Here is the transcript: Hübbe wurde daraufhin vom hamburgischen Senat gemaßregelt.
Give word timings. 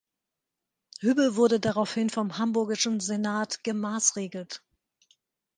Hübbe 0.99 1.35
wurde 1.35 1.59
daraufhin 1.59 2.09
vom 2.09 2.39
hamburgischen 2.39 2.99
Senat 3.01 3.63
gemaßregelt. 3.63 4.63